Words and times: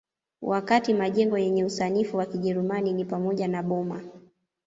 Wakati 0.41 0.93
majengo 0.93 1.37
yenye 1.37 1.65
usanifu 1.65 2.17
wa 2.17 2.25
Kijerumani 2.25 2.93
ni 2.93 3.05
pamoja 3.05 3.47
na 3.47 3.63
boma 3.63 4.01